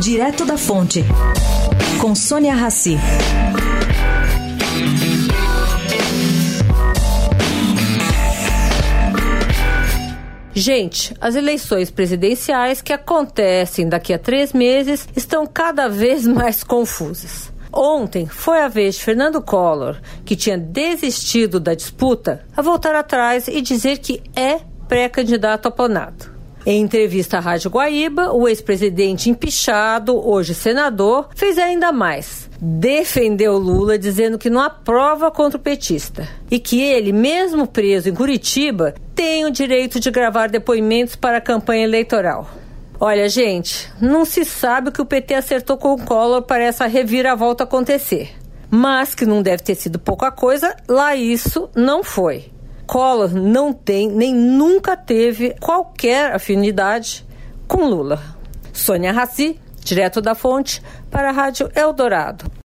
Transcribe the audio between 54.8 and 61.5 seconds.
teve qualquer afinidade com Lula. Sônia Raci, direto da fonte, para a